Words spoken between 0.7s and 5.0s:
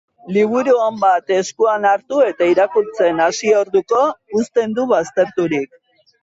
on bat eskuan hartu eta irakurtzen hasi orduko, uzten du